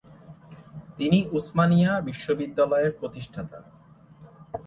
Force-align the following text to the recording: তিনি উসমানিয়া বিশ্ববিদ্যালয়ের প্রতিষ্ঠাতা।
তিনি 0.97 1.19
উসমানিয়া 1.31 1.91
বিশ্ববিদ্যালয়ের 2.01 2.91
প্রতিষ্ঠাতা। 2.99 3.59